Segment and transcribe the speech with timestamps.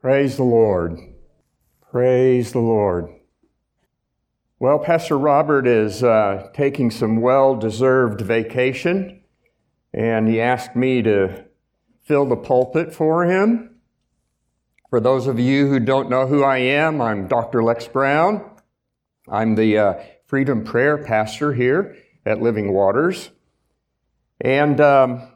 [0.00, 0.98] Praise the Lord.
[1.90, 3.10] Praise the Lord.
[4.58, 9.20] Well, Pastor Robert is uh, taking some well deserved vacation,
[9.92, 11.44] and he asked me to
[12.00, 13.76] fill the pulpit for him.
[14.88, 17.62] For those of you who don't know who I am, I'm Dr.
[17.62, 18.50] Lex Brown.
[19.28, 19.94] I'm the uh,
[20.24, 21.94] Freedom Prayer pastor here
[22.24, 23.28] at Living Waters.
[24.40, 25.28] And um,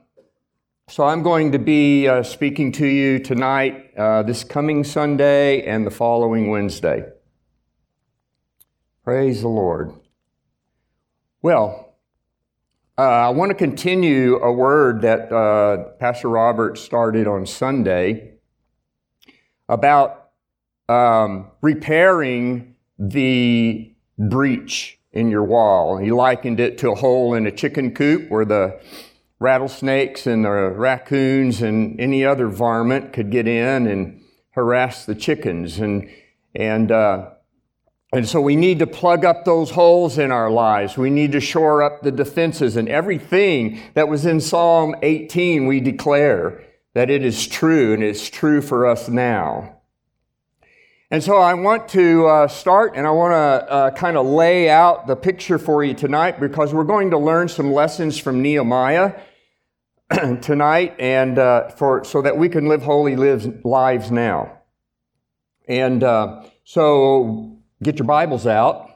[0.89, 5.87] so I'm going to be uh, speaking to you tonight, uh, this coming Sunday, and
[5.87, 7.05] the following Wednesday.
[9.03, 9.95] Praise the Lord.
[11.41, 11.95] Well,
[12.99, 18.35] uh, I want to continue a word that uh, Pastor Robert started on Sunday
[19.71, 20.33] about
[20.89, 25.97] um, repairing the breach in your wall.
[25.97, 28.81] He likened it to a hole in a chicken coop where the
[29.41, 35.79] rattlesnakes and the raccoons and any other varmint could get in and harass the chickens.
[35.79, 36.09] And,
[36.55, 37.31] and uh,
[38.15, 40.97] and so we need to plug up those holes in our lives.
[40.97, 45.81] We need to shore up the defenses and everything that was in Psalm 18, we
[45.81, 46.63] declare
[46.95, 49.81] that it is true and it's true for us now.
[51.11, 54.69] And so I want to uh, start and I want to uh, kind of lay
[54.69, 59.15] out the picture for you tonight because we're going to learn some lessons from Nehemiah
[60.43, 64.61] tonight and uh, for, so that we can live holy lives, lives now.
[65.69, 68.89] And uh, so Get your Bibles out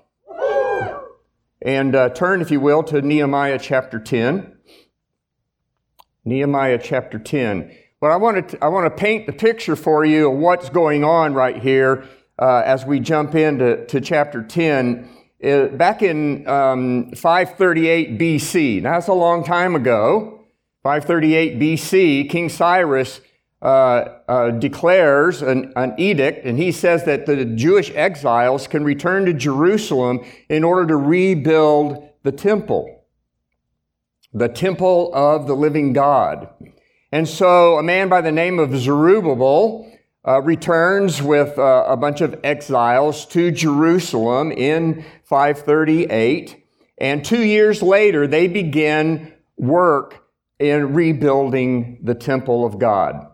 [1.60, 4.56] and uh, turn, if you will, to Nehemiah chapter 10.
[6.24, 7.70] Nehemiah chapter 10.
[8.00, 11.02] But I want to, I want to paint the picture for you of what's going
[11.02, 12.04] on right here
[12.38, 15.08] uh, as we jump into to chapter 10.
[15.42, 20.44] Uh, back in um, 538 BC, now that's a long time ago,
[20.84, 23.20] 538 BC, King Cyrus
[23.60, 23.64] uh,
[24.28, 29.32] uh, declares an, an, edict, and he says that the Jewish exiles can return to
[29.32, 33.02] Jerusalem in order to rebuild the temple,
[34.32, 36.48] the temple of the living God.
[37.10, 39.90] And so a man by the name of Zerubbabel
[40.26, 46.64] uh, returns with uh, a bunch of exiles to Jerusalem in 538.
[46.98, 50.26] And two years later, they begin work
[50.58, 53.26] in rebuilding the temple of God.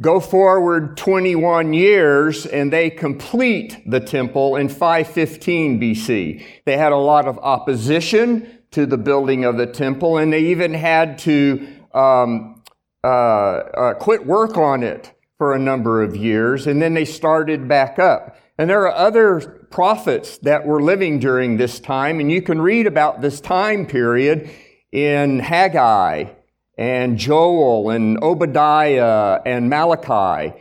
[0.00, 6.44] Go forward 21 years and they complete the temple in 515 BC.
[6.64, 10.72] They had a lot of opposition to the building of the temple and they even
[10.72, 12.62] had to um,
[13.02, 17.66] uh, uh, quit work on it for a number of years and then they started
[17.66, 18.36] back up.
[18.58, 19.40] And there are other
[19.70, 24.50] prophets that were living during this time and you can read about this time period
[24.92, 26.26] in Haggai
[26.76, 30.54] and Joel and Obadiah and Malachi.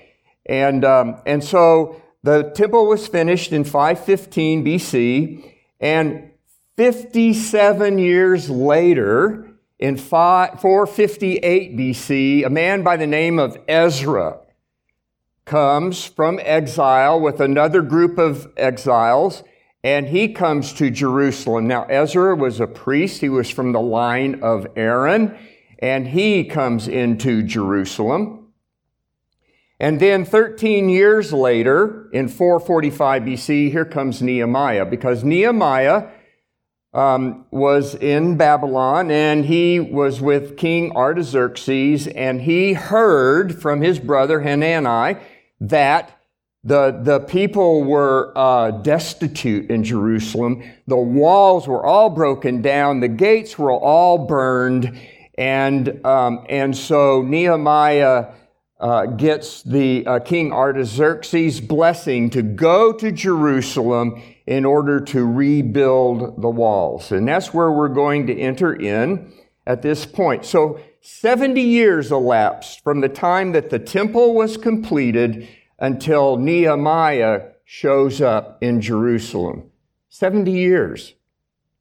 [0.45, 6.31] And, um, and so the temple was finished in 515 BC, and
[6.75, 9.48] 57 years later,
[9.79, 14.39] in 458 BC, a man by the name of Ezra
[15.45, 19.43] comes from exile with another group of exiles,
[19.83, 21.67] and he comes to Jerusalem.
[21.67, 25.37] Now, Ezra was a priest, he was from the line of Aaron
[25.79, 28.51] and he comes into Jerusalem.
[29.79, 36.09] And then 13 years later, in 445 BC, here comes Nehemiah, because Nehemiah
[36.93, 43.99] um, was in Babylon and he was with King Artaxerxes, and he heard from his
[43.99, 45.19] brother Hanani
[45.61, 46.19] that
[46.63, 50.63] the, the people were uh, destitute in Jerusalem.
[50.87, 54.99] The walls were all broken down, the gates were all burned,
[55.37, 58.33] and, um, and so Nehemiah
[58.79, 66.41] uh, gets the uh, King Artaxerxes' blessing to go to Jerusalem in order to rebuild
[66.41, 67.11] the walls.
[67.11, 69.33] And that's where we're going to enter in
[69.67, 70.45] at this point.
[70.45, 75.47] So 70 years elapsed from the time that the temple was completed
[75.77, 79.69] until Nehemiah shows up in Jerusalem.
[80.09, 81.13] 70 years.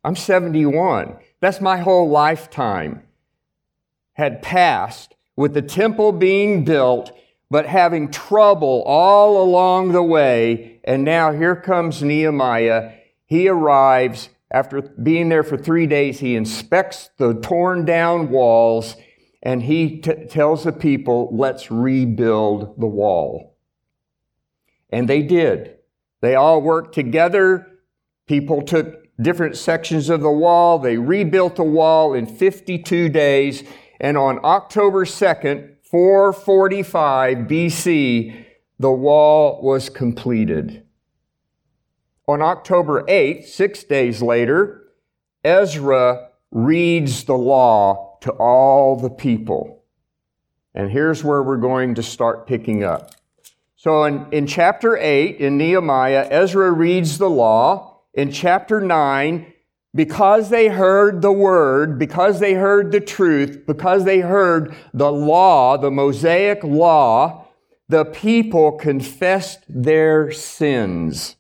[0.04, 1.16] I'm 71.
[1.40, 3.04] That's my whole lifetime
[4.12, 7.17] had passed with the temple being built,
[7.49, 10.81] but having trouble all along the way.
[10.82, 12.94] And now here comes Nehemiah.
[13.25, 16.19] He arrives after being there for three days.
[16.19, 18.96] He inspects the torn down walls
[19.40, 23.56] and he t- tells the people, let's rebuild the wall.
[24.90, 25.76] And they did.
[26.20, 27.64] They all worked together.
[28.26, 30.81] People took different sections of the wall.
[30.81, 33.62] They rebuilt the wall in 52 days.
[34.00, 38.44] And on October 2nd, 445 BC,
[38.78, 40.84] the wall was completed.
[42.28, 44.84] On October 8th, six days later,
[45.42, 49.82] Ezra reads the law to all the people.
[50.74, 53.12] And here's where we're going to start picking up.
[53.76, 58.02] So in, in chapter 8 in Nehemiah, Ezra reads the law.
[58.12, 59.52] In chapter 9,
[59.94, 65.76] because they heard the word, because they heard the truth, because they heard the law,
[65.76, 67.46] the Mosaic law,
[67.88, 71.37] the people confessed their sins.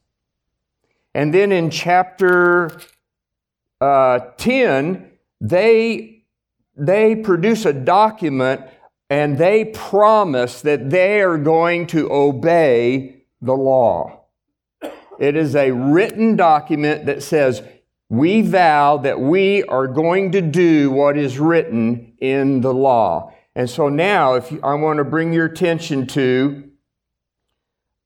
[1.14, 2.80] And then in chapter
[3.80, 5.10] uh, 10,
[5.40, 6.24] they,
[6.76, 8.62] they produce a document
[9.10, 14.24] and they promise that they are going to obey the law.
[15.18, 17.62] It is a written document that says,
[18.08, 23.32] we vow that we are going to do what is written in the law.
[23.54, 26.70] And so now, if you, I want to bring your attention to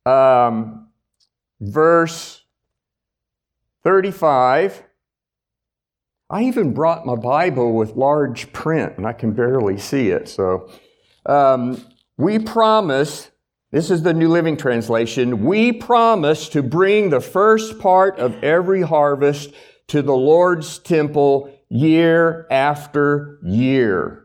[0.06, 0.88] um,
[1.60, 2.42] verse
[3.84, 4.82] 35.
[6.30, 10.28] I even brought my Bible with large print, and I can barely see it.
[10.28, 10.70] So,
[11.26, 11.84] um,
[12.16, 13.30] we promise,
[13.70, 18.82] this is the New Living Translation, we promise to bring the first part of every
[18.82, 19.52] harvest
[19.92, 24.24] to the Lord's temple year after year.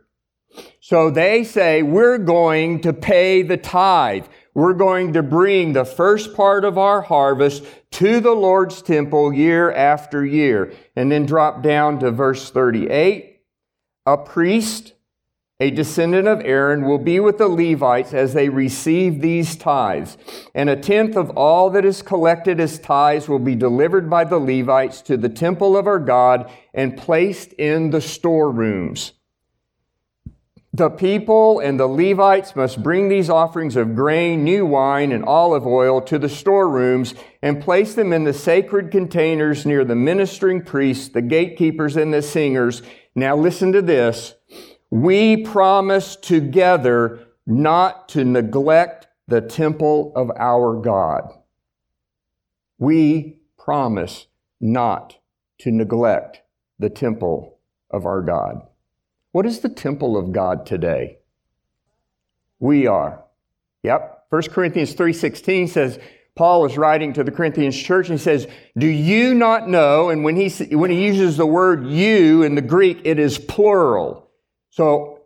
[0.79, 4.27] So they say, we're going to pay the tithe.
[4.53, 9.69] We're going to bring the first part of our harvest to the Lord's temple year
[9.69, 10.71] after year.
[10.95, 13.41] And then drop down to verse 38.
[14.05, 14.93] A priest
[15.59, 20.15] a descendant of Aaron will be with the Levites as they receive these tithes.
[20.53, 24.37] And a tenth of all that is collected as tithes will be delivered by the
[24.37, 29.13] Levites to the temple of our God and placed in the storerooms.
[30.71, 35.65] The people and the Levites must bring these offerings of grain, new wine, and olive
[35.65, 41.09] oil to the storerooms and place them in the sacred containers near the ministering priests,
[41.09, 42.83] the gatekeepers, and the singers.
[43.15, 44.35] Now listen to this
[44.89, 51.33] we promise together not to neglect the temple of our God.
[52.77, 54.27] We promise
[54.61, 55.17] not
[55.59, 56.41] to neglect
[56.79, 57.59] the temple
[57.91, 58.61] of our God.
[59.31, 61.19] What is the temple of God today?
[62.59, 63.23] We are.
[63.83, 64.25] Yep.
[64.29, 65.99] 1 Corinthians 3:16 says
[66.35, 68.47] Paul is writing to the Corinthians church and he says,
[68.77, 72.61] "Do you not know?" And when he when he uses the word you in the
[72.61, 74.26] Greek, it is plural.
[74.77, 75.21] So,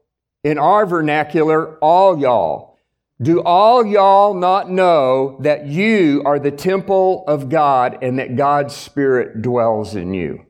[0.46, 2.78] in our vernacular, all y'all.
[3.22, 8.74] Do all y'all not know that you are the temple of God and that God's
[8.74, 10.46] Spirit dwells in you?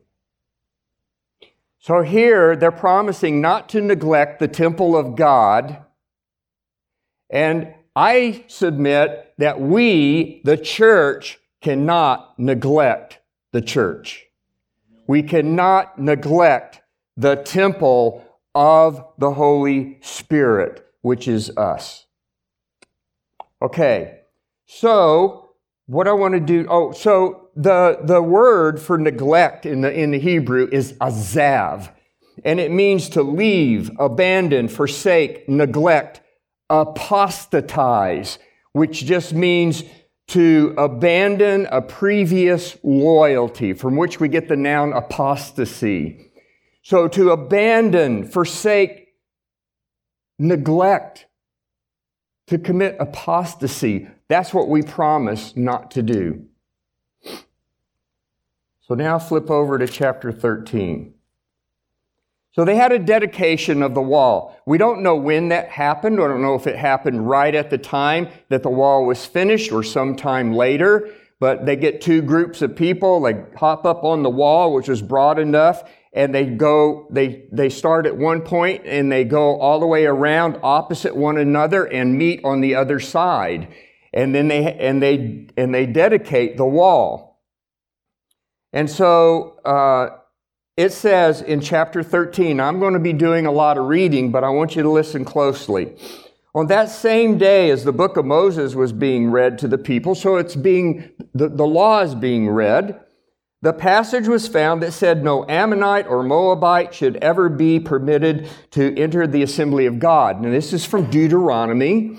[1.80, 5.84] So here they're promising not to neglect the temple of God.
[7.28, 13.18] And I submit that we, the church, cannot neglect
[13.50, 14.26] the church.
[15.08, 16.82] We cannot neglect
[17.16, 22.06] the temple of the Holy Spirit, which is us.
[23.60, 24.20] Okay,
[24.66, 25.50] so
[25.86, 30.10] what I want to do, oh, so the, the word for neglect in the, in
[30.10, 31.92] the Hebrew is azav,
[32.44, 36.20] and it means to leave, abandon, forsake, neglect,
[36.70, 38.38] apostatize,
[38.72, 39.84] which just means
[40.28, 46.31] to abandon a previous loyalty, from which we get the noun apostasy.
[46.82, 49.14] So to abandon, forsake,
[50.38, 51.26] neglect,
[52.48, 56.44] to commit apostasy, that's what we promise not to do.
[58.82, 61.14] So now flip over to chapter 13.
[62.54, 64.58] So they had a dedication of the wall.
[64.66, 66.20] We don't know when that happened.
[66.20, 69.72] I don't know if it happened right at the time that the wall was finished
[69.72, 71.08] or sometime later.
[71.40, 75.02] But they get two groups of people, they hop up on the wall, which was
[75.02, 79.80] broad enough, and they go, they, they start at one point and they go all
[79.80, 83.68] the way around opposite one another and meet on the other side.
[84.12, 87.40] And then they, and they, and they dedicate the wall.
[88.74, 90.18] And so, uh,
[90.76, 94.42] it says in chapter 13, I'm going to be doing a lot of reading, but
[94.42, 95.94] I want you to listen closely.
[96.54, 100.14] On that same day as the book of Moses was being read to the people,
[100.14, 103.00] so it's being, the, the law is being read,
[103.62, 108.94] the passage was found that said no Ammonite or Moabite should ever be permitted to
[108.98, 110.42] enter the assembly of God.
[110.42, 112.18] Now, this is from Deuteronomy.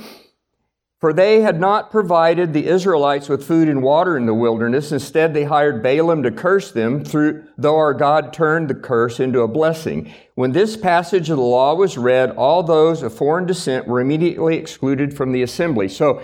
[1.03, 4.93] For they had not provided the Israelites with food and water in the wilderness.
[4.93, 9.41] Instead, they hired Balaam to curse them, through, though our God turned the curse into
[9.41, 10.13] a blessing.
[10.35, 14.55] When this passage of the law was read, all those of foreign descent were immediately
[14.55, 15.89] excluded from the assembly.
[15.89, 16.23] So,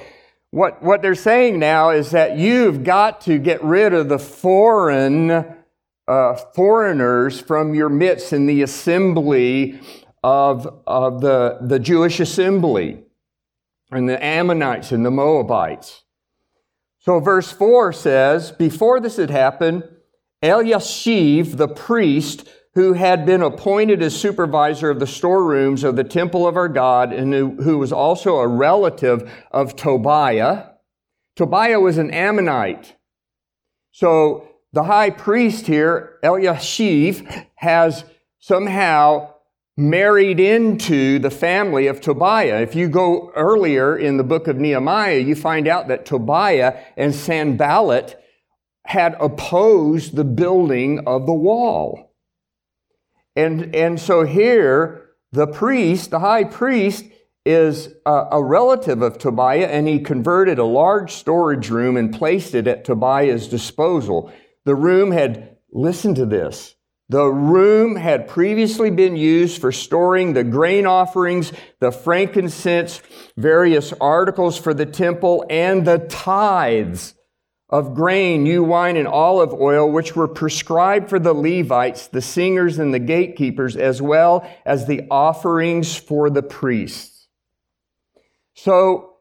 [0.52, 5.46] what, what they're saying now is that you've got to get rid of the foreign
[6.08, 9.80] uh, foreigners from your midst in the assembly
[10.24, 13.04] of, of the, the Jewish assembly
[13.92, 16.04] and the Ammonites and the Moabites.
[16.98, 19.84] So, verse 4 says, Before this had happened,
[20.44, 26.48] Eliashiv, the priest, who had been appointed as supervisor of the storerooms of the temple
[26.48, 30.68] of our God, and who, was also a relative of Tobiah.
[31.36, 32.96] Tobiah was an Ammonite.
[33.92, 38.06] So the high priest here, Eliashiv, has
[38.40, 39.34] somehow
[39.76, 42.62] married into the family of Tobiah.
[42.62, 47.16] If you go earlier in the book of Nehemiah, you find out that Tobiah and
[47.16, 48.22] Sanballat
[48.86, 52.09] had opposed the building of the wall.
[53.40, 57.06] And, and so here, the priest, the high priest,
[57.46, 62.54] is a, a, relative of Tobiah, and he converted a large storage room and placed
[62.54, 64.30] it at Tobiah's disposal.
[64.66, 66.76] The room had, listen to this,
[67.08, 73.02] the room had previously been used for storing the grain offerings, the frankincense,
[73.38, 77.16] various articles for the temple, and the tithes
[77.70, 82.80] of grain, new wine, and olive oil, which were prescribed for the Levites, the singers,
[82.80, 87.28] and the gatekeepers, as well as the offerings for the priests.
[88.56, 89.18] So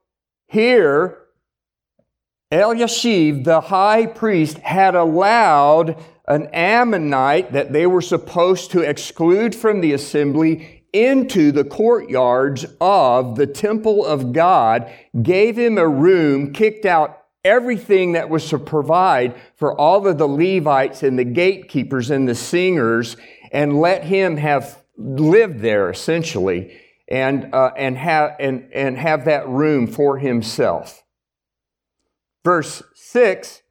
[0.47, 1.19] here,
[2.51, 9.81] Eliashiv, the high priest, had allowed an Ammonite that they were supposed to exclude from
[9.81, 14.91] the assembly into the courtyards of the temple of God,
[15.23, 20.27] gave him a room, kicked out everything that was to provide for all of the
[20.27, 23.17] Levites and the gatekeepers and the singers,
[23.53, 26.79] and let him have lived there essentially,
[27.09, 31.05] and uh, and have and and have that room for himself.
[32.45, 33.63] Verse six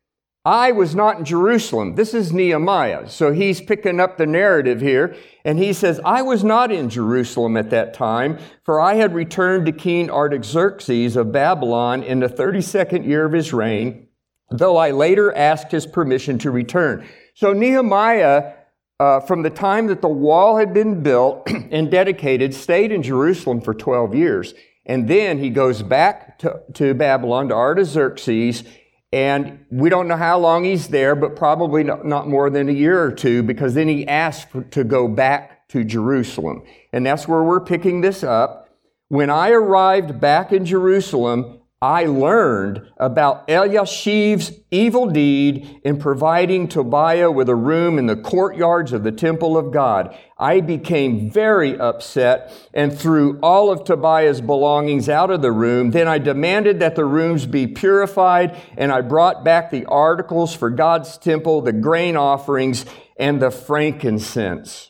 [0.48, 1.96] I was not in Jerusalem.
[1.96, 3.10] This is Nehemiah.
[3.10, 5.14] So he's picking up the narrative here.
[5.44, 9.66] And he says, I was not in Jerusalem at that time, for I had returned
[9.66, 14.08] to King Artaxerxes of Babylon in the 32nd year of his reign,
[14.50, 17.06] though I later asked his permission to return.
[17.34, 18.54] So Nehemiah,
[19.02, 23.60] uh, from the time that the wall had been built and dedicated, stayed in Jerusalem
[23.60, 24.54] for 12 years.
[24.86, 28.64] And then he goes back to, to Babylon, to Artaxerxes,
[29.12, 33.02] and we don't know how long he's there, but probably not more than a year
[33.02, 36.64] or two, because then he asked for, to go back to Jerusalem.
[36.92, 38.70] And that's where we're picking this up.
[39.08, 47.30] When I arrived back in Jerusalem, I learned about Eliashiv's evil deed in providing Tobiah
[47.30, 50.18] with a room in the courtyards of the temple of God.
[50.40, 55.92] I became very upset and threw all of Tobiah's belongings out of the room.
[55.92, 60.72] Then I demanded that the rooms be purified and I brought back the articles for
[60.72, 62.88] God's temple, the grain offerings,
[63.20, 64.90] and the frankincense.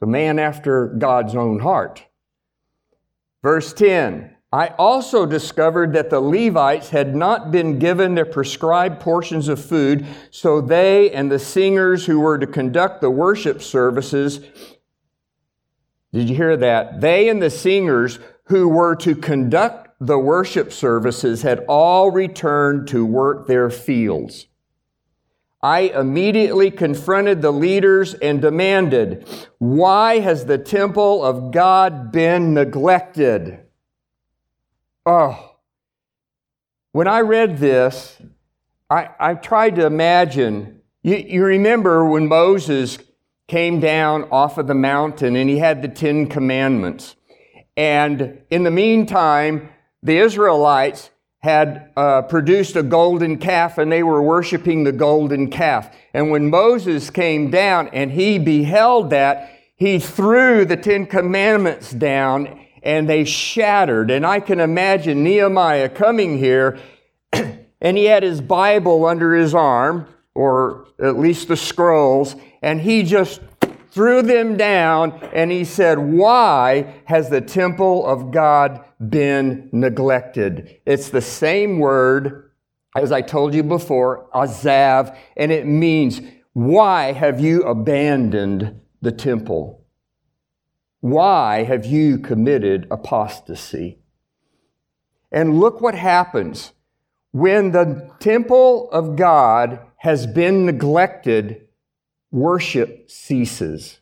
[0.00, 2.06] The man after God's own heart.
[3.42, 4.33] Verse 10.
[4.54, 10.06] I also discovered that the Levites had not been given their prescribed portions of food,
[10.30, 14.38] so they and the singers who were to conduct the worship services,
[16.12, 17.00] did you hear that?
[17.00, 23.04] They and the singers who were to conduct the worship services had all returned to
[23.04, 24.46] work their fields.
[25.64, 29.26] I immediately confronted the leaders and demanded,
[29.58, 33.63] Why has the temple of God been neglected?
[35.06, 35.56] Oh,
[36.92, 38.16] when I read this,
[38.88, 40.80] I, I tried to imagine.
[41.02, 42.98] You, you remember when Moses
[43.46, 47.16] came down off of the mountain and he had the Ten Commandments.
[47.76, 49.68] And in the meantime,
[50.02, 51.10] the Israelites
[51.42, 55.94] had uh, produced a golden calf and they were worshiping the golden calf.
[56.14, 62.63] And when Moses came down and he beheld that, he threw the Ten Commandments down
[62.84, 64.10] and they shattered.
[64.10, 66.78] And I can imagine Nehemiah coming here
[67.32, 73.02] and he had his Bible under his arm, or at least the scrolls, and he
[73.02, 73.40] just
[73.90, 80.80] threw them down and he said, Why has the temple of God been neglected?
[80.84, 82.50] It's the same word
[82.96, 86.20] as I told you before, azav, and it means,
[86.52, 89.83] Why have you abandoned the temple?
[91.04, 93.98] Why have you committed apostasy?
[95.30, 96.72] And look what happens.
[97.30, 101.68] When the temple of God has been neglected,
[102.30, 103.98] worship ceases.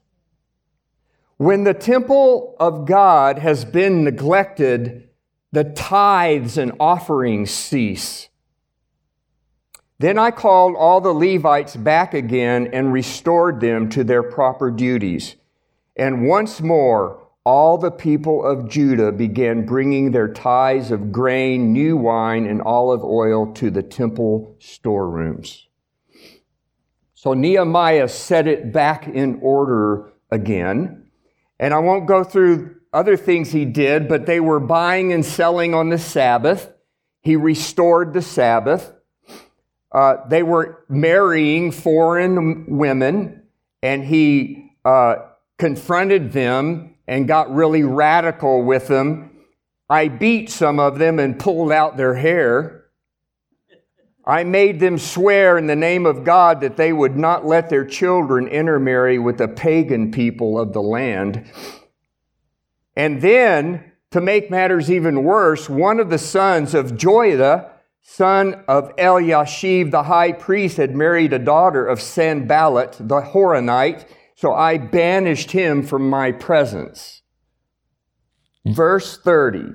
[1.39, 5.09] When the temple of God has been neglected,
[5.51, 8.29] the tithes and offerings cease.
[9.99, 15.35] Then I called all the Levites back again and restored them to their proper duties.
[15.97, 21.97] And once more, all the people of Judah began bringing their tithes of grain, new
[21.97, 25.67] wine, and olive oil to the temple storerooms.
[27.15, 31.07] So Nehemiah set it back in order again.
[31.59, 35.75] And I won't go through other things he did, but they were buying and selling
[35.75, 36.71] on the Sabbath.
[37.23, 38.93] He restored the Sabbath.
[39.91, 43.43] Uh, they were marrying foreign women,
[43.83, 45.17] and he uh,
[45.63, 49.31] confronted them and got really radical with them.
[49.89, 52.87] I beat some of them and pulled out their hair.
[54.27, 57.85] I made them swear in the name of God that they would not let their
[57.85, 61.49] children intermarry with the pagan people of the land.
[62.97, 68.91] And then, to make matters even worse, one of the sons of Joiada, son of
[68.99, 74.07] Eliashib the high priest, had married a daughter of Sanballat the Horonite,
[74.43, 77.23] so I banished him from my presence.
[78.67, 79.75] Verse 30.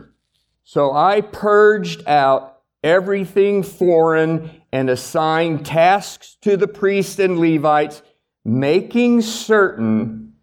[0.65, 8.01] So I purged out everything foreign and assigned tasks to the priests and Levites,
[8.43, 10.33] making certain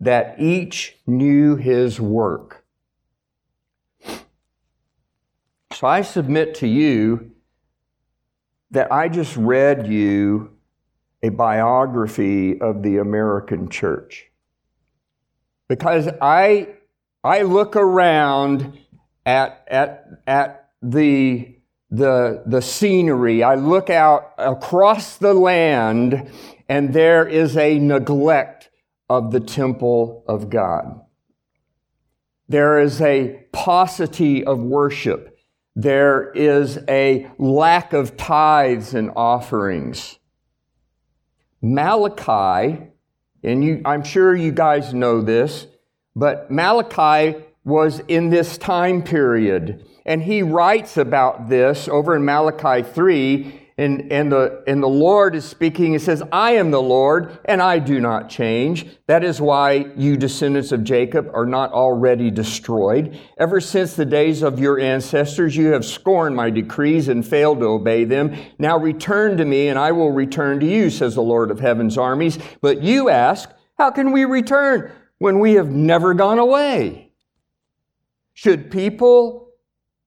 [0.00, 2.64] that each knew his work.
[5.74, 7.32] So I submit to you
[8.70, 10.56] that I just read you
[11.22, 14.26] a biography of the American church.
[15.68, 16.68] Because I,
[17.22, 18.78] I look around
[19.26, 21.56] at, at, at the,
[21.90, 26.30] the, the scenery, I look out across the land,
[26.68, 28.70] and there is a neglect
[29.08, 31.00] of the temple of God.
[32.48, 35.38] There is a paucity of worship.
[35.76, 40.19] There is a lack of tithes and offerings.
[41.62, 42.78] Malachi,
[43.42, 45.66] and you, I'm sure you guys know this,
[46.16, 49.84] but Malachi was in this time period.
[50.06, 55.34] And he writes about this over in Malachi 3 and, and, the, and the Lord
[55.34, 55.92] is speaking.
[55.92, 58.86] He says, I am the Lord, and I do not change.
[59.06, 63.18] That is why you descendants of Jacob are not already destroyed.
[63.38, 67.66] Ever since the days of your ancestors, you have scorned my decrees and failed to
[67.66, 68.36] obey them.
[68.58, 71.96] Now return to me, and I will return to you, says the Lord of heaven's
[71.96, 72.38] armies.
[72.60, 77.12] But you ask, How can we return when we have never gone away?
[78.34, 79.49] Should people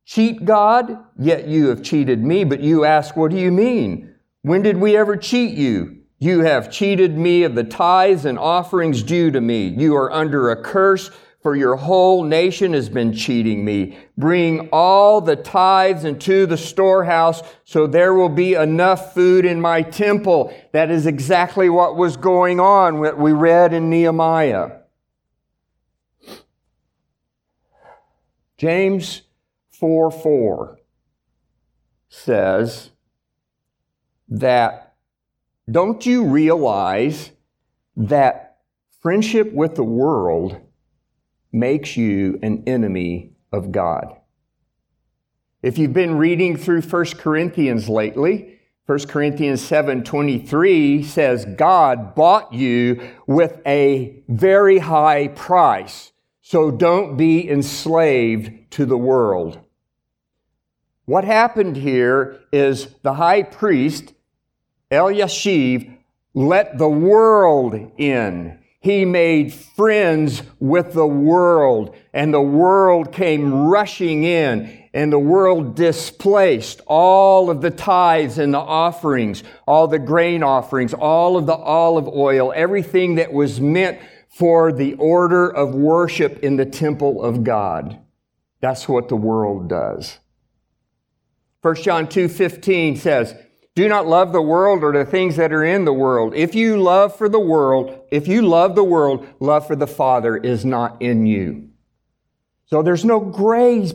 [0.06, 0.98] cheat God?
[1.18, 2.44] Yet you have cheated me.
[2.44, 4.14] But you ask, What do you mean?
[4.42, 6.04] When did we ever cheat you?
[6.20, 9.68] You have cheated me of the tithes and offerings due to me.
[9.68, 11.12] You are under a curse,
[11.42, 13.98] for your whole nation has been cheating me.
[14.18, 19.82] Bring all the tithes into the storehouse, so there will be enough food in my
[19.82, 20.58] temple.
[20.72, 24.80] That is exactly what was going on, what we read in Nehemiah.
[28.58, 29.24] James
[29.84, 30.80] 4 4
[32.08, 32.92] says
[34.30, 34.96] that
[35.70, 37.32] don't you realize
[37.98, 38.60] that
[39.02, 40.56] friendship with the world
[41.52, 44.16] makes you an enemy of God?
[45.62, 53.02] If you've been reading through 1 Corinthians lately, 1 Corinthians 7:23 says God bought you
[53.28, 56.14] with a very high price.
[56.40, 59.60] So don't be enslaved to the world.
[61.06, 64.14] What happened here is the high priest,
[64.90, 65.92] Eliashib,
[66.34, 68.60] let the world in.
[68.80, 75.76] He made friends with the world, and the world came rushing in, and the world
[75.76, 81.56] displaced all of the tithes and the offerings, all the grain offerings, all of the
[81.56, 87.44] olive oil, everything that was meant for the order of worship in the temple of
[87.44, 88.00] God.
[88.62, 90.20] That's what the world does.
[91.64, 93.34] 1 John 2:15 says,
[93.74, 96.34] "Do not love the world or the things that are in the world.
[96.36, 100.38] If you love for the world, if you love the world, love for the Father
[100.38, 101.70] is not in you."
[102.66, 103.92] So there's no gray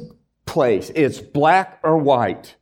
[0.47, 0.91] place.
[0.95, 2.57] It's black or white.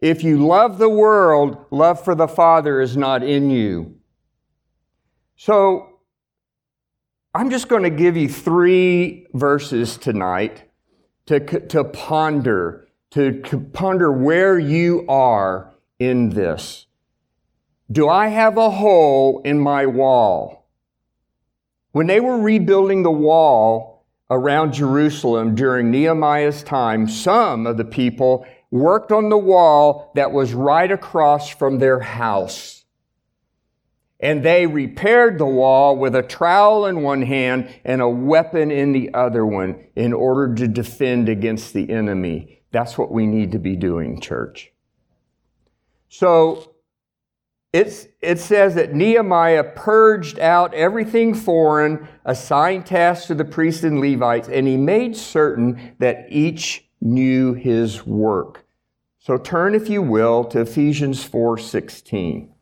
[0.00, 3.94] If you love the world, love for the Father is not in you.
[5.36, 6.00] So
[7.34, 10.64] I'm just going to give you three verses tonight
[11.26, 16.86] to, to ponder, to, to ponder where you are in this.
[17.90, 20.68] Do I have a hole in my wall?
[21.92, 28.46] When they were rebuilding the wall around Jerusalem during Nehemiah's time, some of the people
[28.70, 32.80] worked on the wall that was right across from their house
[34.20, 38.92] and they repaired the wall with a trowel in one hand and a weapon in
[38.92, 42.59] the other one in order to defend against the enemy.
[42.72, 44.72] That's what we need to be doing, church.
[46.08, 46.74] So
[47.72, 54.00] it's, it says that Nehemiah purged out everything foreign, assigned tasks to the priests and
[54.00, 58.66] Levites, and he made certain that each knew his work.
[59.18, 62.52] So turn, if you will, to Ephesians 4 16.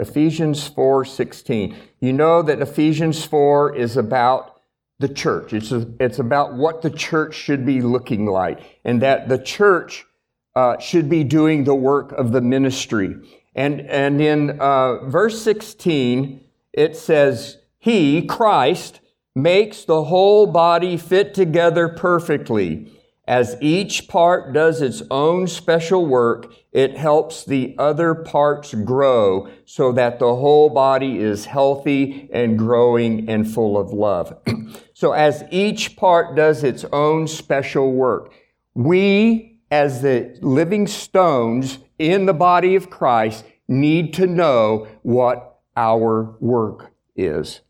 [0.00, 1.74] Ephesians 4:16.
[2.00, 4.59] You know that Ephesians 4 is about
[5.00, 5.52] the church.
[5.52, 10.06] It's, a, it's about what the church should be looking like, and that the church
[10.54, 13.16] uh, should be doing the work of the ministry.
[13.54, 19.00] And, and in uh, verse 16, it says, He, Christ,
[19.34, 22.92] makes the whole body fit together perfectly
[23.30, 29.92] as each part does its own special work, it helps the other parts grow so
[29.92, 34.36] that the whole body is healthy and growing and full of love.
[35.00, 38.34] so as each part does its own special work,
[38.74, 46.36] we as the living stones in the body of Christ need to know what our
[46.38, 47.62] work is.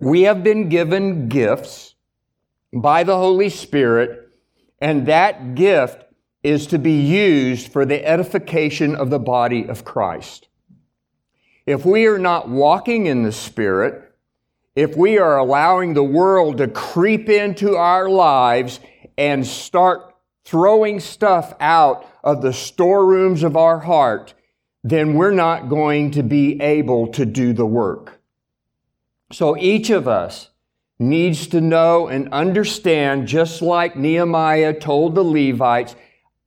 [0.00, 1.94] We have been given gifts
[2.72, 4.30] by the Holy Spirit,
[4.80, 6.06] and that gift
[6.42, 10.48] is to be used for the edification of the body of Christ.
[11.66, 14.03] If we are not walking in the Spirit,
[14.76, 18.80] if we are allowing the world to creep into our lives
[19.16, 24.34] and start throwing stuff out of the storerooms of our heart,
[24.82, 28.20] then we're not going to be able to do the work.
[29.32, 30.50] So each of us
[30.98, 35.96] needs to know and understand, just like Nehemiah told the Levites,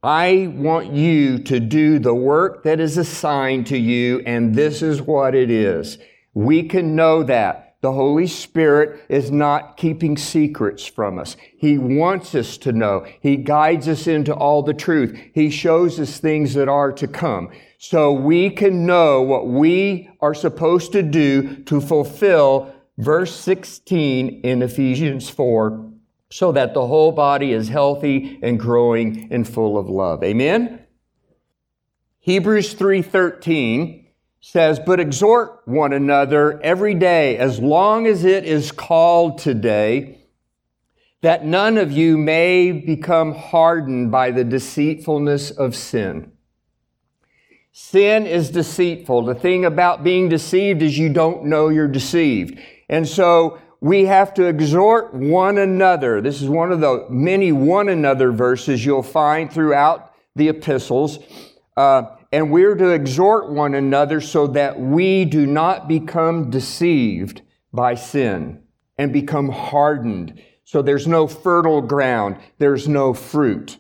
[0.04, 5.02] I want you to do the work that is assigned to you, and this is
[5.02, 5.98] what it is.
[6.34, 7.67] We can know that.
[7.82, 11.38] The Holy Spirit is not keeping secrets from us.
[11.58, 13.06] He wants us to know.
[13.22, 15.18] He guides us into all the truth.
[15.34, 17.50] He shows us things that are to come.
[17.78, 24.64] So we can know what we are supposed to do to fulfill verse 16 in
[24.64, 25.92] Ephesians 4
[26.32, 30.24] so that the whole body is healthy and growing and full of love.
[30.24, 30.80] Amen.
[32.20, 34.07] Hebrews 3:13
[34.40, 40.20] says, "But exhort one another every day as long as it is called today,
[41.22, 46.32] that none of you may become hardened by the deceitfulness of sin."
[47.80, 49.22] Sin is deceitful.
[49.22, 52.58] The thing about being deceived is you don't know you're deceived.
[52.90, 56.20] And so we have to exhort one another.
[56.20, 61.20] This is one of the many one another verses you'll find throughout the epistles.
[61.76, 67.96] Uh, and we're to exhort one another so that we do not become deceived by
[67.96, 68.62] sin
[68.98, 70.42] and become hardened.
[70.64, 73.78] So there's no fertile ground, there's no fruit.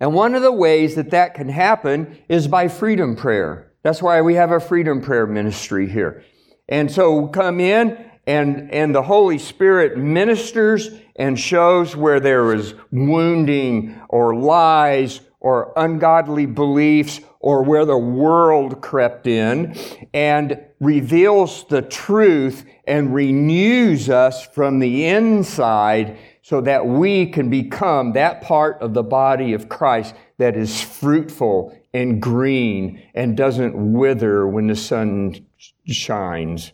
[0.00, 3.72] And one of the ways that that can happen is by freedom prayer.
[3.82, 6.24] That's why we have a freedom prayer ministry here.
[6.68, 12.74] And so come in and, and the Holy Spirit ministers and shows where there is
[12.90, 19.76] wounding or lies or ungodly beliefs or where the world crept in
[20.14, 28.14] and reveals the truth and renews us from the inside so that we can become
[28.14, 34.48] that part of the body of Christ that is fruitful and green and doesn't wither
[34.48, 35.44] when the sun
[35.86, 36.72] shines.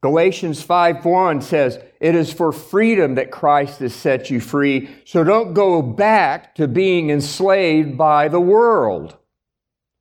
[0.00, 5.54] Galatians 5:1 says, "It is for freedom that Christ has set you free, so don't
[5.54, 9.16] go back to being enslaved by the world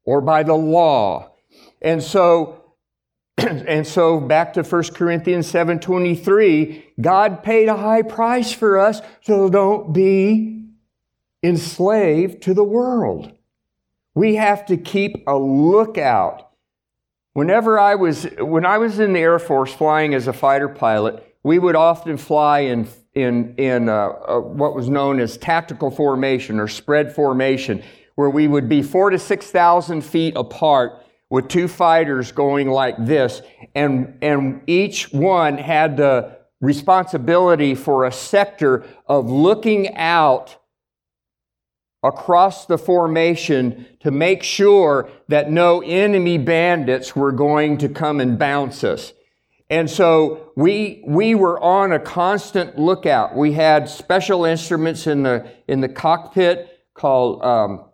[0.03, 1.31] or by the law."
[1.81, 2.63] And so
[3.38, 9.49] and so back to 1 Corinthians 7:23, God paid a high price for us, so
[9.49, 10.65] don't be
[11.43, 13.31] enslaved to the world.
[14.15, 16.47] We have to keep a lookout
[17.38, 21.26] Whenever I was, when I was in the Air Force flying as a fighter pilot,
[21.47, 26.60] we would often fly in, in, in uh, uh, what was known as tactical formation
[26.60, 27.81] or spread formation,
[28.15, 33.41] where we would be four to 6,000 feet apart with two fighters going like this,
[33.75, 40.57] and, and each one had the responsibility for a sector of looking out
[42.03, 48.38] across the formation to make sure that no enemy bandits were going to come and
[48.38, 49.13] bounce us.
[49.69, 53.36] And so we, we were on a constant lookout.
[53.36, 57.86] We had special instruments in the, in the cockpit called um,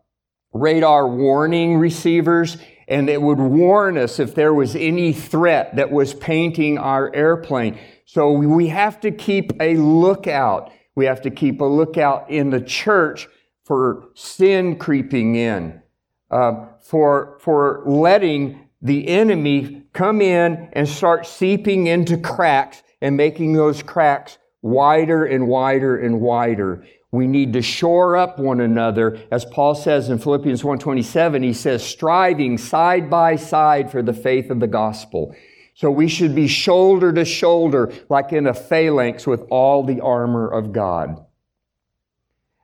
[0.54, 2.58] radar warning receivers,
[2.88, 7.80] and it would warn us if there was any threat that was painting our airplane.
[8.06, 10.72] So we have to keep a lookout.
[10.94, 13.28] We have to keep a lookout in the church
[13.64, 15.82] for sin creeping in,
[16.30, 23.54] uh, for, for letting the enemy come in and start seeping into cracks and making
[23.54, 26.86] those cracks wider and wider and wider.
[27.12, 29.20] We need to shore up one another.
[29.30, 34.50] As Paul says in Philippians 1:27, he says, striving side by side for the faith
[34.50, 35.36] of the gospel.
[35.76, 40.48] So we should be shoulder to shoulder, like in a phalanx with all the armor
[40.48, 41.24] of God.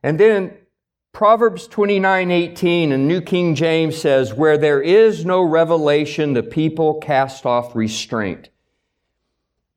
[0.01, 0.57] And then
[1.11, 7.45] Proverbs 29:18 in New King James says, "Where there is no revelation, the people cast
[7.45, 8.49] off restraint."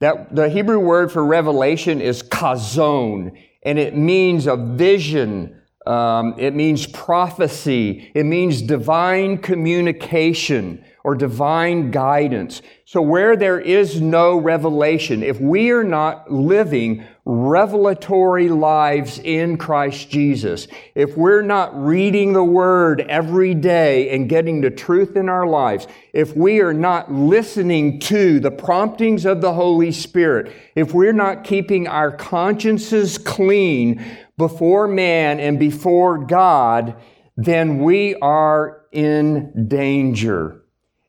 [0.01, 5.57] That the Hebrew word for revelation is kazon and it means a vision.
[5.87, 8.11] Um, it means prophecy.
[8.15, 12.63] It means divine communication or divine guidance.
[12.85, 20.11] So where there is no revelation, if we are not living revelatory lives in Christ
[20.11, 25.47] Jesus, if we're not reading the Word every day and getting the truth in our
[25.47, 31.13] lives, if we are not listening to the promptings of the Holy Spirit, if we're
[31.13, 34.05] not keeping our consciences clean
[34.37, 36.97] before man and before God,
[37.37, 40.62] then we are in danger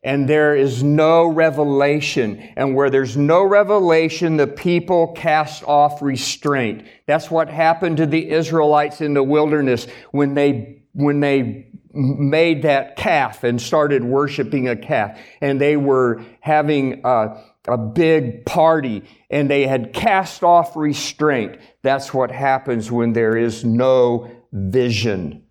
[0.03, 2.51] and there is no revelation.
[2.57, 6.85] And where there's no revelation, the people cast off restraint.
[7.05, 12.97] That's what happened to the Israelites in the wilderness when they, when they made that
[12.97, 15.17] calf and started worshiping a calf.
[15.39, 21.57] And they were having a, a big party and they had cast off restraint.
[21.81, 25.43] That's what happens when there is no vision,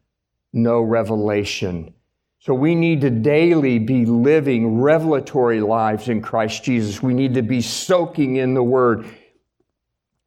[0.53, 1.95] no revelation.
[2.45, 7.01] So we need to daily be living revelatory lives in Christ Jesus.
[7.01, 9.07] We need to be soaking in the Word.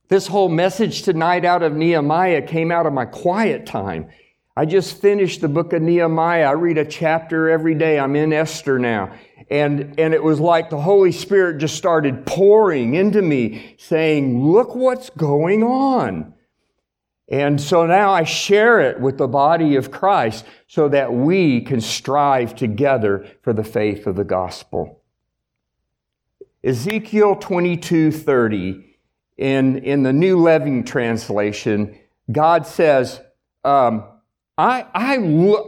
[0.08, 4.08] This whole message tonight out of Nehemiah came out of my quiet time.
[4.56, 6.45] I just finished the book of Nehemiah.
[6.45, 7.99] I read a chapter every day.
[7.99, 9.13] I'm in Esther now.
[9.51, 14.73] And, and it was like the Holy Spirit just started pouring into me, saying, Look
[14.73, 16.34] what's going on.
[17.27, 21.81] And so now I share it with the body of Christ so that we can
[21.81, 25.01] strive together for the faith of the gospel.
[26.63, 28.97] Ezekiel 22 30,
[29.38, 31.97] in, in the New Living Translation,
[32.31, 33.21] God says,
[33.63, 34.03] um,
[34.57, 35.17] I, I,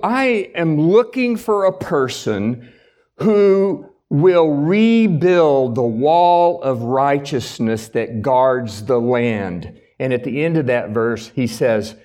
[0.04, 2.72] I am looking for a person
[3.18, 9.80] who will rebuild the wall of righteousness that guards the land.
[10.00, 11.96] And at the end of that verse, he says,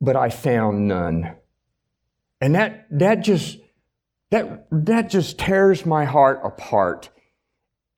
[0.00, 1.36] But I found none.
[2.40, 3.58] And that, that just
[4.34, 7.08] that, that just tears my heart apart.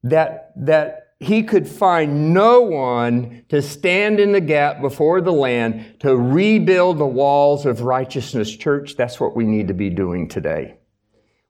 [0.03, 5.97] That, that he could find no one to stand in the gap before the land
[6.01, 8.55] to rebuild the walls of righteousness.
[8.55, 10.77] Church, that's what we need to be doing today.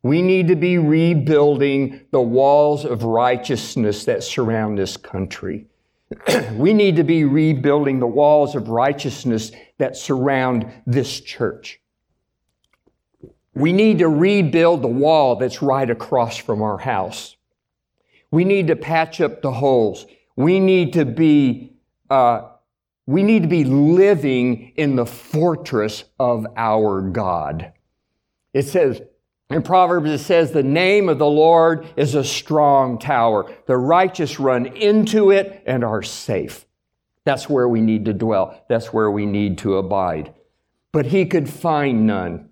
[0.05, 5.67] We need to be rebuilding the walls of righteousness that surround this country.
[6.53, 11.81] we need to be rebuilding the walls of righteousness that surround this church.
[13.55, 17.37] We need to rebuild the wall that's right across from our house.
[18.31, 20.07] We need to patch up the holes.
[20.37, 21.73] We need to be,
[22.11, 22.49] uh,
[23.07, 27.73] we need to be living in the fortress of our God.
[28.53, 29.01] It says,
[29.49, 33.53] in Proverbs, it says, The name of the Lord is a strong tower.
[33.67, 36.67] The righteous run into it and are safe.
[37.25, 38.65] That's where we need to dwell.
[38.69, 40.35] That's where we need to abide.
[40.93, 42.51] But he could find none.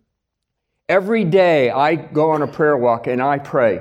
[0.88, 3.80] Every day I go on a prayer walk and I pray.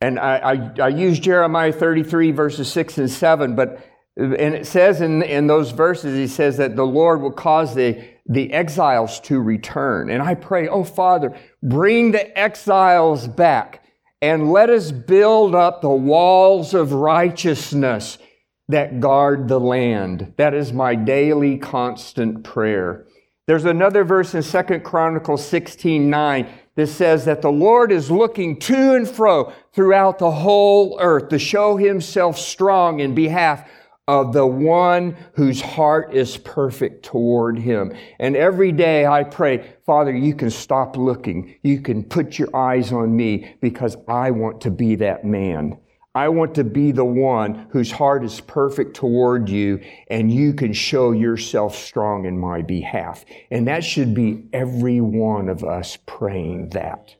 [0.00, 3.84] And I, I, I use Jeremiah 33, verses 6 and 7, but
[4.18, 8.02] and it says in, in those verses, he says that the Lord will cause the,
[8.26, 10.10] the exiles to return.
[10.10, 13.84] And I pray, oh Father, bring the exiles back
[14.20, 18.18] and let us build up the walls of righteousness
[18.68, 20.34] that guard the land.
[20.36, 23.06] That is my daily constant prayer.
[23.46, 28.58] There's another verse in Second Chronicles 16 9 that says that the Lord is looking
[28.60, 33.68] to and fro throughout the whole earth to show himself strong in behalf
[34.08, 37.94] of the one whose heart is perfect toward him.
[38.18, 41.54] And every day I pray, Father, you can stop looking.
[41.62, 45.78] You can put your eyes on me because I want to be that man.
[46.14, 50.72] I want to be the one whose heart is perfect toward you, and you can
[50.72, 53.26] show yourself strong in my behalf.
[53.50, 57.14] And that should be every one of us praying that.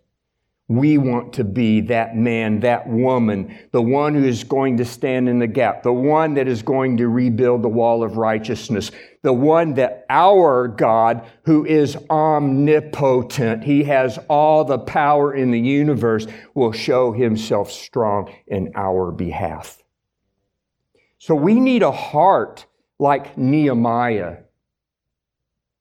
[0.70, 5.26] We want to be that man, that woman, the one who is going to stand
[5.26, 8.90] in the gap, the one that is going to rebuild the wall of righteousness,
[9.22, 15.61] the one that our God, who is omnipotent, he has all the power in the
[15.61, 19.83] universe, will show himself strong in our behalf.
[21.16, 22.66] So we need a heart
[22.98, 24.38] like Nehemiah.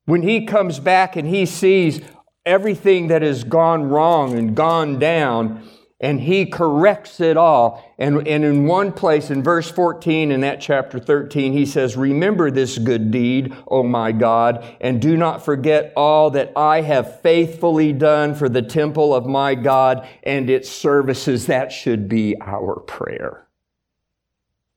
[0.06, 2.00] When he comes back and he sees
[2.48, 5.68] everything that has gone wrong and gone down,
[6.00, 7.84] and he corrects it all.
[7.98, 12.50] And, and in one place, in verse 14 in that chapter 13, he says, Remember
[12.50, 17.94] this good deed, O my God, and do not forget all that I have faithfully
[17.94, 21.48] done for the temple of my God and its services.
[21.48, 23.48] That should be our prayer.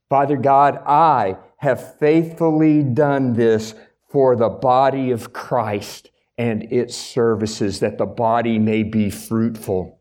[0.08, 3.74] Father God, I have faithfully done this
[4.08, 10.00] for the body of Christ and its services, that the body may be fruitful,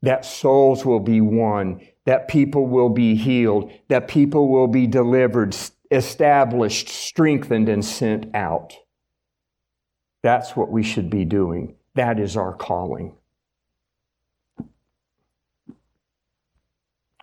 [0.00, 5.54] that souls will be won, that people will be healed, that people will be delivered,
[5.90, 8.72] established, strengthened, and sent out.
[10.22, 11.74] That's what we should be doing.
[11.96, 13.14] That is our calling.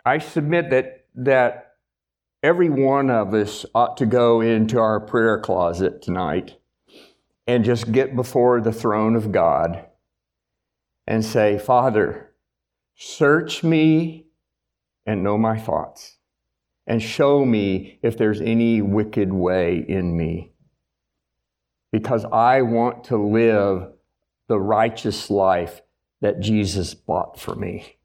[0.06, 1.74] I submit that, that
[2.44, 6.58] every one of us ought to go into our prayer closet tonight
[7.46, 9.84] and just get before the throne of God
[11.06, 12.30] and say, Father,
[12.94, 14.26] search me
[15.04, 16.18] and know my thoughts,
[16.86, 20.52] and show me if there's any wicked way in me.
[21.90, 23.88] Because I want to live
[24.48, 25.82] the righteous life
[26.20, 27.96] that Jesus bought for me.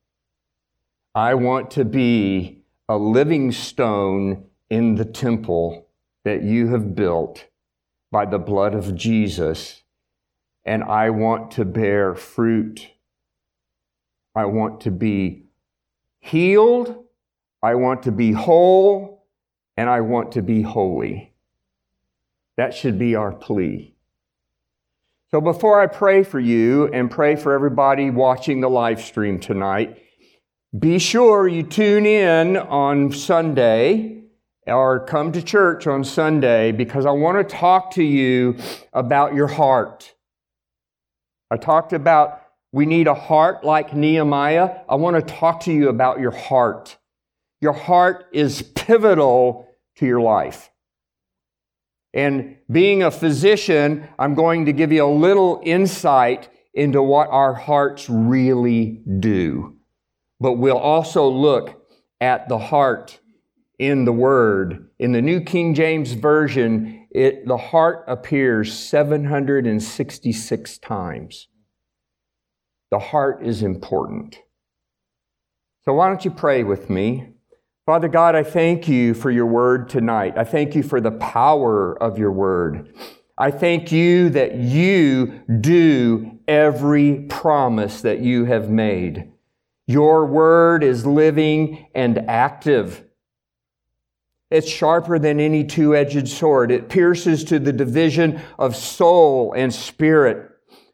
[1.14, 5.88] I want to be a living stone in the temple
[6.26, 7.46] that you have built
[8.18, 9.84] by the blood of Jesus,
[10.66, 12.88] and I want to bear fruit.
[14.34, 15.44] I want to be
[16.20, 17.06] healed,
[17.62, 19.28] I want to be whole,
[19.78, 21.36] and I want to be holy.
[22.56, 23.94] That should be our plea.
[25.30, 30.02] So before I pray for you and pray for everybody watching the live stream tonight,
[30.80, 34.24] be sure you tune in on Sunday
[34.68, 38.58] or come to church on Sunday because I want to talk to you
[38.94, 40.14] about your heart.
[41.50, 44.82] I talked about we need a heart like Nehemiah.
[44.90, 46.98] I want to talk to you about your heart.
[47.62, 50.70] Your heart is pivotal to your life.
[52.14, 57.54] And being a physician, I'm going to give you a little insight into what our
[57.54, 59.78] hearts really do.
[60.40, 61.82] But we'll also look
[62.20, 63.20] at the heart
[63.80, 64.90] in the Word.
[65.00, 71.48] In the New King James Version, it, the heart appears 766 times.
[72.92, 74.40] The heart is important.
[75.86, 77.30] So, why don't you pray with me?
[77.86, 80.38] Father God, I thank you for your word tonight.
[80.38, 82.94] I thank you for the power of your word.
[83.38, 89.32] I thank you that you do every promise that you have made.
[89.86, 93.07] Your word is living and active.
[94.50, 96.72] It's sharper than any two edged sword.
[96.72, 100.50] It pierces to the division of soul and spirit,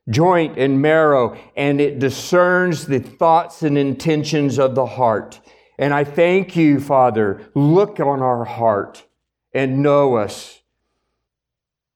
[0.10, 5.40] joint and marrow, and it discerns the thoughts and intentions of the heart.
[5.78, 7.42] And I thank you, Father.
[7.54, 9.06] Look on our heart
[9.54, 10.62] and know us.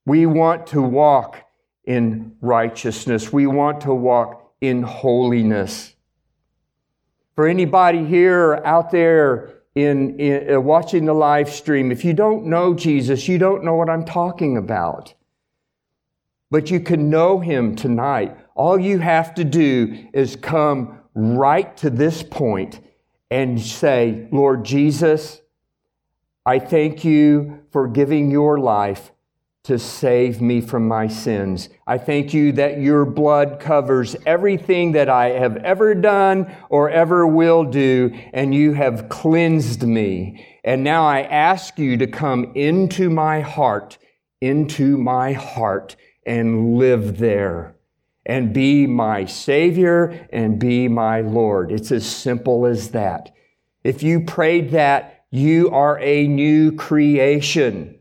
[0.05, 1.43] We want to walk
[1.83, 5.93] in righteousness, we want to walk in holiness.
[7.33, 12.45] For anybody here out there, in, in uh, watching the live stream, if you don't
[12.45, 15.13] know Jesus, you don't know what I'm talking about.
[16.49, 18.35] But you can know him tonight.
[18.55, 22.79] All you have to do is come right to this point
[23.29, 25.41] and say, Lord Jesus,
[26.45, 29.11] I thank you for giving your life
[29.67, 31.67] to save me from my sins.
[31.85, 37.27] I thank you that your blood covers everything that I have ever done or ever
[37.27, 40.45] will do, and you have cleansed me.
[40.63, 43.97] And now I ask you to come into my heart,
[44.39, 47.75] into my heart and live there
[48.25, 51.73] and be my Savior and be my Lord.
[51.73, 53.35] It's as simple as that.
[53.83, 57.96] If you prayed that, you are a new creation.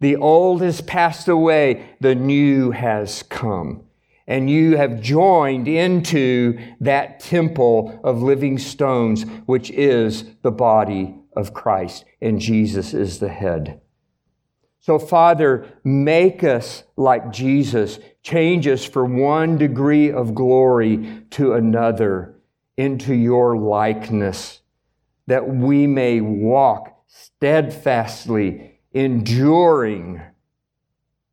[0.00, 3.84] The old has passed away, the new has come.
[4.26, 11.52] And you have joined into that temple of living stones, which is the body of
[11.52, 13.80] Christ, and Jesus is the head.
[14.80, 17.98] So, Father, make us like Jesus.
[18.22, 22.34] Change us from one degree of glory to another
[22.76, 24.60] into your likeness,
[25.26, 30.22] that we may walk steadfastly, enduring,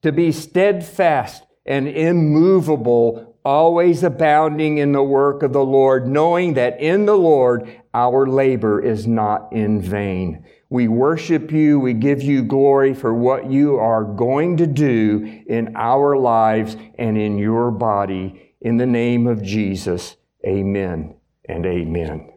[0.01, 6.81] to be steadfast and immovable, always abounding in the work of the Lord, knowing that
[6.81, 10.45] in the Lord our labor is not in vain.
[10.69, 11.79] We worship you.
[11.79, 17.17] We give you glory for what you are going to do in our lives and
[17.17, 18.53] in your body.
[18.61, 22.31] In the name of Jesus, amen and amen.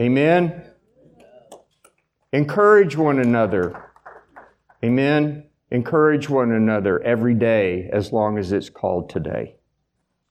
[0.00, 0.64] Amen.
[2.32, 3.87] Encourage one another.
[4.84, 5.44] Amen.
[5.70, 9.57] Encourage one another every day as long as it's called today.